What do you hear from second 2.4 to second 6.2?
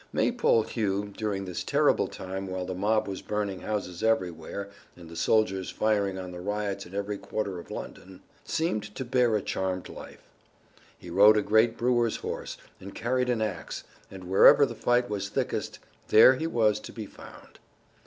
while the mob was burning houses everywhere and the soldiers firing